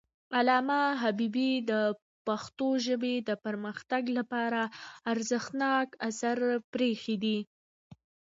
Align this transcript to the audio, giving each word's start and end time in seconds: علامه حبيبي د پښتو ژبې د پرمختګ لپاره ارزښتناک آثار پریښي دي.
علامه 0.37 0.81
حبيبي 1.01 1.51
د 1.71 1.73
پښتو 2.27 2.67
ژبې 2.85 3.15
د 3.27 3.29
پرمختګ 3.45 4.03
لپاره 4.17 4.61
ارزښتناک 5.11 5.87
آثار 6.07 6.37
پریښي 6.73 7.15
دي. 7.23 7.39